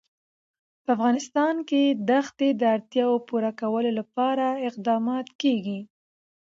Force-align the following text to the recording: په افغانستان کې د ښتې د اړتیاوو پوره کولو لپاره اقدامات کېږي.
په 0.83 0.89
افغانستان 0.95 1.55
کې 1.69 1.83
د 2.07 2.09
ښتې 2.27 2.49
د 2.59 2.61
اړتیاوو 2.75 3.23
پوره 3.27 3.51
کولو 3.61 3.89
لپاره 3.99 4.45
اقدامات 4.69 5.27
کېږي. 5.41 5.79